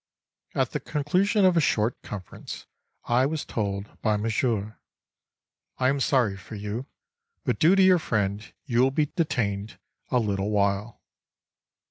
At 0.55 0.71
the 0.71 0.79
conclusion 0.79 1.45
of 1.45 1.55
a 1.55 1.61
short 1.61 2.01
conference 2.01 2.65
I 3.03 3.27
was 3.27 3.45
told 3.45 4.01
by 4.01 4.17
Monsieur: 4.17 4.79
"I 5.77 5.89
am 5.89 5.99
sorry 5.99 6.35
for 6.37 6.55
you, 6.55 6.87
but 7.43 7.59
due 7.59 7.75
to 7.75 7.83
your 7.83 7.99
friend 7.99 8.51
you 8.65 8.81
will 8.81 8.89
be 8.89 9.11
detained 9.15 9.77
a 10.09 10.17
little 10.17 10.49
while." 10.49 11.03